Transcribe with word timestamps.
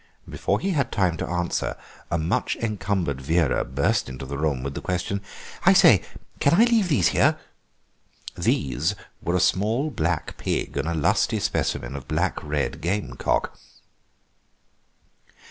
Before 0.27 0.59
he 0.59 0.71
had 0.71 0.91
time 0.91 1.15
to 1.17 1.27
answer, 1.27 1.77
a 2.09 2.17
much 2.17 2.55
encumbered 2.55 3.21
Vera 3.21 3.63
burst 3.63 4.09
into 4.09 4.25
the 4.25 4.35
room 4.35 4.63
with 4.63 4.73
the 4.73 4.81
question; 4.81 5.21
"I 5.63 5.73
say, 5.73 6.01
can 6.39 6.55
I 6.59 6.63
leave 6.63 6.87
these 6.89 7.09
here?" 7.09 7.37
"These" 8.35 8.95
were 9.21 9.35
a 9.35 9.39
small 9.39 9.91
black 9.91 10.37
pig 10.37 10.75
and 10.75 10.87
a 10.87 10.95
lusty 10.95 11.39
specimen 11.39 11.95
of 11.95 12.07
black 12.07 12.43
red 12.43 12.81
gamecock. 12.81 13.55